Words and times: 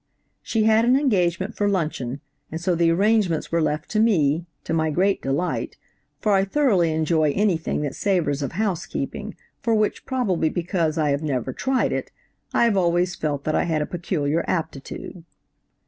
"She 0.41 0.63
had 0.63 0.83
an 0.83 0.97
engagement 0.99 1.55
for 1.55 1.69
luncheon, 1.69 2.21
and 2.51 2.59
so 2.59 2.73
the 2.73 2.89
arrangements 2.89 3.51
were 3.51 3.61
left 3.61 3.87
to 3.91 3.99
me, 3.99 4.47
to 4.63 4.73
my 4.73 4.89
great 4.89 5.21
delight, 5.21 5.77
for 6.17 6.31
I 6.31 6.43
thoroughly 6.43 6.91
enjoy 6.91 7.33
anything 7.33 7.83
that 7.83 7.93
savors 7.93 8.41
of 8.41 8.53
housekeeping, 8.53 9.35
for 9.61 9.75
which, 9.75 10.07
probably 10.07 10.49
because 10.49 10.97
I 10.97 11.11
have 11.11 11.21
never 11.21 11.53
tried 11.53 11.91
it, 11.91 12.11
I 12.51 12.63
have 12.63 12.77
always 12.77 13.13
felt 13.13 13.43
that 13.43 13.53
I 13.53 13.65
had 13.65 13.83
a 13.83 13.85
peculiar 13.85 14.43
aptitude. 14.47 15.23